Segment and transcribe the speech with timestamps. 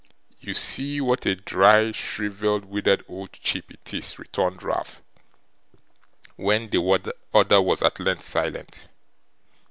[0.39, 5.03] 'You see what a dry, shrivelled, withered old chip it is,' returned Ralph,
[6.37, 8.87] when the other was at length silent.